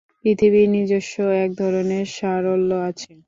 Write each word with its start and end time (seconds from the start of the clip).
পৃথিবীর 0.21 0.67
নিজস্ব 0.75 1.15
একধরনের 1.45 2.05
সারল্য 2.17 2.71
আছে। 2.89 3.11